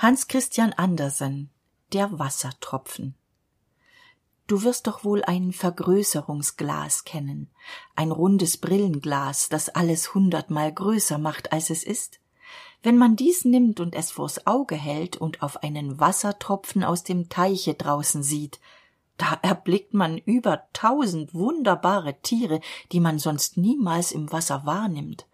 Hans 0.00 0.28
Christian 0.28 0.72
Andersen 0.74 1.50
Der 1.92 2.20
Wassertropfen 2.20 3.16
Du 4.46 4.62
wirst 4.62 4.86
doch 4.86 5.02
wohl 5.02 5.24
ein 5.24 5.50
Vergrößerungsglas 5.52 7.02
kennen, 7.02 7.50
ein 7.96 8.12
rundes 8.12 8.58
Brillenglas, 8.58 9.48
das 9.48 9.70
alles 9.70 10.14
hundertmal 10.14 10.72
größer 10.72 11.18
macht, 11.18 11.50
als 11.50 11.70
es 11.70 11.82
ist. 11.82 12.20
Wenn 12.80 12.96
man 12.96 13.16
dies 13.16 13.44
nimmt 13.44 13.80
und 13.80 13.96
es 13.96 14.12
vors 14.12 14.46
Auge 14.46 14.76
hält 14.76 15.16
und 15.16 15.42
auf 15.42 15.64
einen 15.64 15.98
Wassertropfen 15.98 16.84
aus 16.84 17.02
dem 17.02 17.28
Teiche 17.28 17.74
draußen 17.74 18.22
sieht, 18.22 18.60
da 19.16 19.36
erblickt 19.42 19.94
man 19.94 20.16
über 20.18 20.62
tausend 20.74 21.34
wunderbare 21.34 22.20
Tiere, 22.22 22.60
die 22.92 23.00
man 23.00 23.18
sonst 23.18 23.56
niemals 23.56 24.12
im 24.12 24.30
Wasser 24.30 24.64
wahrnimmt. 24.64 25.26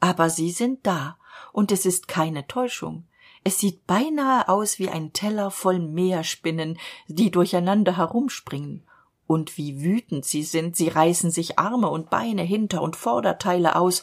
Aber 0.00 0.28
sie 0.28 0.50
sind 0.50 0.84
da, 0.88 1.18
und 1.52 1.70
es 1.70 1.86
ist 1.86 2.08
keine 2.08 2.48
Täuschung. 2.48 3.04
Es 3.44 3.58
sieht 3.58 3.86
beinahe 3.86 4.48
aus 4.48 4.78
wie 4.78 4.88
ein 4.88 5.12
Teller 5.12 5.50
voll 5.50 5.78
Meerspinnen, 5.78 6.78
die 7.06 7.30
durcheinander 7.30 7.96
herumspringen. 7.96 8.84
Und 9.26 9.58
wie 9.58 9.82
wütend 9.82 10.24
sie 10.24 10.42
sind, 10.42 10.76
sie 10.76 10.88
reißen 10.88 11.30
sich 11.30 11.58
Arme 11.58 11.88
und 11.88 12.10
Beine, 12.10 12.42
Hinter 12.42 12.82
und 12.82 12.96
Vorderteile 12.96 13.76
aus 13.76 14.02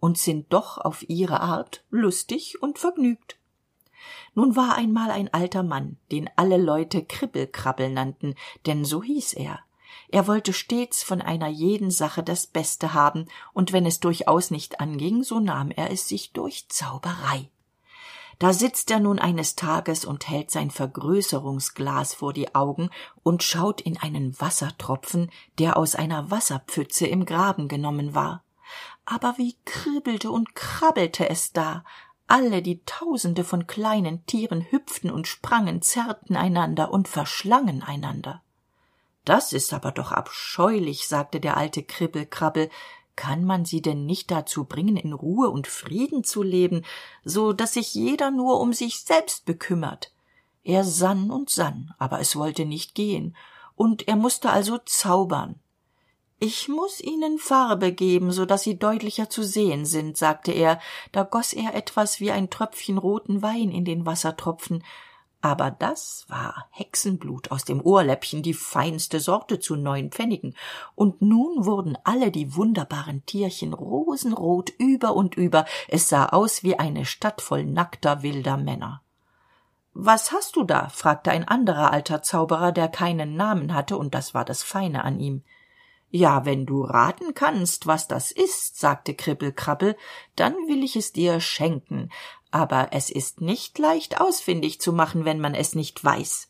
und 0.00 0.18
sind 0.18 0.52
doch 0.52 0.78
auf 0.78 1.08
ihre 1.08 1.40
Art 1.40 1.84
lustig 1.90 2.62
und 2.62 2.78
vergnügt. 2.78 3.38
Nun 4.34 4.54
war 4.54 4.76
einmal 4.76 5.10
ein 5.10 5.32
alter 5.32 5.62
Mann, 5.62 5.96
den 6.12 6.28
alle 6.36 6.58
Leute 6.58 7.02
Kribbelkrabbel 7.02 7.90
nannten, 7.90 8.34
denn 8.66 8.84
so 8.84 9.02
hieß 9.02 9.32
er. 9.32 9.60
Er 10.08 10.26
wollte 10.26 10.52
stets 10.52 11.02
von 11.02 11.22
einer 11.22 11.48
jeden 11.48 11.90
Sache 11.90 12.22
das 12.22 12.46
Beste 12.46 12.92
haben, 12.92 13.26
und 13.54 13.72
wenn 13.72 13.86
es 13.86 13.98
durchaus 13.98 14.50
nicht 14.50 14.78
anging, 14.78 15.24
so 15.24 15.40
nahm 15.40 15.70
er 15.70 15.90
es 15.90 16.06
sich 16.06 16.32
durch 16.32 16.68
Zauberei 16.68 17.50
da 18.38 18.52
sitzt 18.52 18.90
er 18.90 19.00
nun 19.00 19.18
eines 19.18 19.56
tages 19.56 20.04
und 20.04 20.28
hält 20.28 20.50
sein 20.50 20.70
vergrößerungsglas 20.70 22.14
vor 22.14 22.32
die 22.32 22.54
augen 22.54 22.90
und 23.22 23.42
schaut 23.42 23.80
in 23.80 23.96
einen 23.96 24.38
wassertropfen 24.40 25.30
der 25.58 25.76
aus 25.76 25.94
einer 25.94 26.30
wasserpfütze 26.30 27.06
im 27.06 27.24
graben 27.24 27.68
genommen 27.68 28.14
war. 28.14 28.42
Aber 29.06 29.34
wie 29.38 29.56
kribbelte 29.64 30.30
und 30.30 30.54
krabbelte 30.54 31.30
es 31.30 31.52
da. 31.52 31.84
Alle 32.26 32.60
die 32.60 32.82
tausende 32.84 33.44
von 33.44 33.68
kleinen 33.68 34.26
tieren 34.26 34.66
hüpften 34.70 35.10
und 35.10 35.28
sprangen 35.28 35.80
zerrten 35.80 36.36
einander 36.36 36.90
und 36.90 37.06
verschlangen 37.06 37.84
einander. 37.84 38.42
Das 39.24 39.52
ist 39.52 39.72
aber 39.72 39.92
doch 39.92 40.12
abscheulich 40.12 41.08
sagte 41.08 41.40
der 41.40 41.56
alte 41.56 41.82
kribbelkrabbel 41.82 42.68
kann 43.16 43.44
man 43.44 43.64
sie 43.64 43.82
denn 43.82 44.06
nicht 44.06 44.30
dazu 44.30 44.64
bringen 44.64 44.96
in 44.96 45.12
ruhe 45.12 45.50
und 45.50 45.66
frieden 45.66 46.22
zu 46.22 46.42
leben 46.42 46.84
so 47.24 47.52
dass 47.52 47.74
sich 47.74 47.94
jeder 47.94 48.30
nur 48.30 48.60
um 48.60 48.72
sich 48.72 49.00
selbst 49.00 49.44
bekümmert? 49.46 50.12
Er 50.62 50.84
sann 50.84 51.30
und 51.30 51.50
sann 51.50 51.94
aber 51.98 52.20
es 52.20 52.36
wollte 52.36 52.64
nicht 52.64 52.94
gehen 52.94 53.36
und 53.74 54.06
er 54.08 54.16
musste 54.16 54.50
also 54.50 54.78
zaubern. 54.78 55.56
Ich 56.38 56.68
muss 56.68 57.00
ihnen 57.00 57.38
farbe 57.38 57.92
geben 57.92 58.30
so 58.30 58.44
dass 58.44 58.62
sie 58.62 58.78
deutlicher 58.78 59.30
zu 59.30 59.42
sehen 59.42 59.86
sind 59.86 60.16
sagte 60.16 60.52
er. 60.52 60.78
Da 61.12 61.22
goss 61.22 61.54
er 61.54 61.74
etwas 61.74 62.20
wie 62.20 62.30
ein 62.30 62.50
tröpfchen 62.50 62.98
roten 62.98 63.40
wein 63.40 63.70
in 63.70 63.84
den 63.84 64.04
wassertropfen 64.04 64.84
aber 65.46 65.70
das 65.70 66.24
war 66.26 66.66
hexenblut 66.70 67.52
aus 67.52 67.64
dem 67.64 67.80
ohrläppchen 67.80 68.42
die 68.42 68.52
feinste 68.52 69.20
sorte 69.20 69.60
zu 69.60 69.76
neun 69.76 70.10
pfennigen. 70.10 70.56
Und 70.96 71.22
nun 71.22 71.64
wurden 71.64 71.96
alle 72.02 72.32
die 72.32 72.56
wunderbaren 72.56 73.24
tierchen 73.26 73.72
rosenrot 73.72 74.70
über 74.70 75.14
und 75.14 75.36
über. 75.36 75.64
Es 75.86 76.08
sah 76.08 76.26
aus 76.26 76.64
wie 76.64 76.80
eine 76.80 77.04
stadt 77.04 77.40
voll 77.40 77.64
nackter 77.64 78.24
wilder 78.24 78.56
männer. 78.56 79.02
Was 79.94 80.32
hast 80.32 80.56
du 80.56 80.64
da? 80.64 80.88
fragte 80.88 81.30
ein 81.30 81.46
anderer 81.46 81.92
alter 81.92 82.22
zauberer 82.22 82.72
der 82.72 82.88
keinen 82.88 83.36
namen 83.36 83.72
hatte 83.72 83.96
und 83.96 84.16
das 84.16 84.34
war 84.34 84.44
das 84.44 84.64
feine 84.64 85.04
an 85.04 85.20
ihm 85.20 85.44
ja 86.10 86.44
wenn 86.44 86.66
du 86.66 86.82
raten 86.82 87.34
kannst 87.34 87.86
was 87.86 88.08
das 88.08 88.30
ist 88.30 88.78
sagte 88.78 89.14
kribbel 89.14 89.52
krabbel 89.52 89.96
dann 90.34 90.54
will 90.68 90.84
ich 90.84 90.96
es 90.96 91.12
dir 91.12 91.40
schenken. 91.40 92.10
Aber 92.50 92.88
es 92.92 93.10
ist 93.10 93.40
nicht 93.40 93.78
leicht 93.78 94.20
ausfindig 94.20 94.80
zu 94.80 94.92
machen 94.92 95.24
wenn 95.24 95.40
man 95.40 95.54
es 95.54 95.74
nicht 95.74 96.02
weiß. 96.02 96.48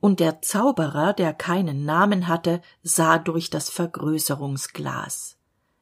Und 0.00 0.20
der 0.20 0.42
zauberer 0.42 1.12
der 1.12 1.32
keinen 1.32 1.84
namen 1.84 2.28
hatte 2.28 2.60
sah 2.82 3.18
durch 3.18 3.50
das 3.50 3.70
vergrößerungsglas. 3.70 5.36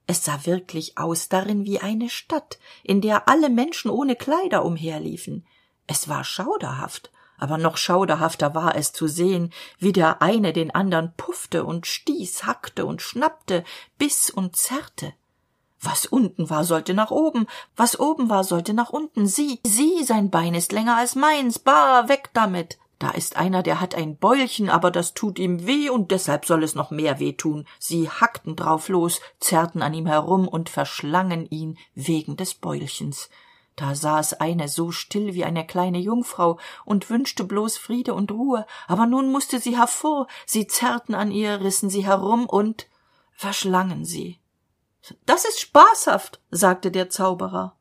Es 0.06 0.24
sah 0.24 0.44
wirklich 0.44 0.98
aus 0.98 1.28
darin 1.28 1.64
wie 1.64 1.80
eine 1.80 2.08
stadt 2.08 2.58
in 2.82 3.00
der 3.00 3.28
alle 3.28 3.50
menschen 3.50 3.90
ohne 3.90 4.16
kleider 4.16 4.64
umherliefen. 4.64 5.46
Es 5.86 6.08
war 6.08 6.24
schauderhaft 6.24 7.10
aber 7.38 7.58
noch 7.58 7.76
schauderhafter 7.76 8.54
war 8.54 8.76
es 8.76 8.92
zu 8.92 9.08
sehen 9.08 9.52
wie 9.78 9.92
der 9.92 10.22
eine 10.22 10.52
den 10.52 10.74
andern 10.74 11.12
puffte 11.16 11.64
und 11.64 11.86
stieß 11.86 12.44
hackte 12.44 12.86
und 12.86 13.02
schnappte 13.02 13.64
biss 13.98 14.30
und 14.30 14.56
zerrte. 14.56 15.12
Was 15.80 16.06
unten 16.06 16.48
war 16.48 16.64
sollte 16.64 16.94
nach 16.94 17.10
oben 17.10 17.46
was 17.76 17.98
oben 17.98 18.30
war 18.30 18.44
sollte 18.44 18.72
nach 18.72 18.90
unten. 18.90 19.26
Sieh 19.26 19.60
sieh 19.66 20.02
sein 20.04 20.30
bein 20.30 20.54
ist 20.54 20.72
länger 20.72 20.96
als 20.96 21.14
meins. 21.14 21.58
Bah 21.58 22.08
weg 22.08 22.30
damit. 22.32 22.78
Da 22.98 23.10
ist 23.10 23.36
einer 23.36 23.62
der 23.62 23.80
hat 23.80 23.94
ein 23.94 24.16
beulchen 24.16 24.70
aber 24.70 24.90
das 24.90 25.14
tut 25.14 25.38
ihm 25.38 25.66
weh 25.66 25.90
und 25.90 26.10
deshalb 26.10 26.46
soll 26.46 26.62
es 26.62 26.74
noch 26.74 26.90
mehr 26.90 27.18
weh 27.18 27.32
tun 27.32 27.66
sie 27.78 28.08
hackten 28.08 28.56
drauf 28.56 28.88
los 28.88 29.20
zerrten 29.40 29.82
an 29.82 29.92
ihm 29.92 30.06
herum 30.06 30.46
und 30.48 30.70
verschlangen 30.70 31.46
ihn 31.50 31.76
wegen 31.94 32.36
des 32.36 32.54
beulchens 32.54 33.28
da 33.76 33.94
saß 33.94 34.34
eine 34.34 34.68
so 34.68 34.90
still 34.90 35.34
wie 35.34 35.44
eine 35.44 35.66
kleine 35.66 35.98
jungfrau 35.98 36.58
und 36.84 37.10
wünschte 37.10 37.44
bloß 37.44 37.76
friede 37.76 38.14
und 38.14 38.30
ruhe. 38.30 38.66
Aber 38.86 39.06
nun 39.06 39.32
musste 39.32 39.58
sie 39.58 39.76
hervor. 39.76 40.28
Sie 40.46 40.66
zerrten 40.66 41.14
an 41.14 41.30
ihr 41.30 41.60
rissen 41.60 41.90
sie 41.90 42.06
herum 42.06 42.46
und 42.46 42.86
verschlangen 43.32 44.04
sie. 44.04 44.38
Das 45.26 45.44
ist 45.44 45.60
spaßhaft 45.60 46.40
sagte 46.50 46.90
der 46.90 47.10
zauberer. 47.10 47.76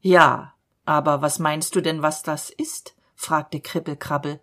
Ja 0.00 0.56
aber 0.86 1.20
was 1.20 1.38
meinst 1.38 1.74
du 1.74 1.82
denn 1.82 2.00
was 2.00 2.22
das 2.22 2.48
ist? 2.48 2.94
fragte 3.16 3.60
kribbelkrabbel. 3.60 4.40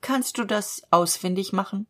Kannst 0.00 0.38
du 0.38 0.44
das 0.44 0.82
ausfindig 0.90 1.52
machen 1.52 1.86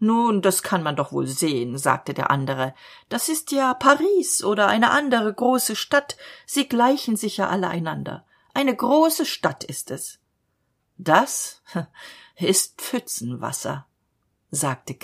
nun 0.00 0.42
das 0.42 0.62
kann 0.62 0.82
man 0.82 0.96
doch 0.96 1.12
wohl 1.12 1.26
sehen 1.26 1.78
sagte 1.78 2.14
der 2.14 2.30
andere. 2.30 2.74
Das 3.08 3.28
ist 3.28 3.52
ja 3.52 3.74
paris 3.74 4.42
oder 4.42 4.66
eine 4.66 4.90
andere 4.90 5.32
große 5.32 5.76
stadt. 5.76 6.16
Sie 6.46 6.68
gleichen 6.68 7.16
sich 7.16 7.36
ja 7.36 7.48
alle 7.48 7.68
einander. 7.68 8.24
Eine 8.54 8.74
große 8.74 9.26
stadt 9.26 9.62
ist 9.62 9.90
es. 9.90 10.18
Das 10.96 11.62
ist 12.36 12.80
pfützenwasser 12.80 13.86
sagte 14.50 14.96